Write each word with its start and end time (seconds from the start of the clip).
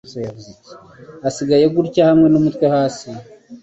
asigaye 1.27 1.65
gutya 1.75 2.01
hamwe 2.09 2.27
n'umutwe 2.29 2.65
hasi 2.75 3.09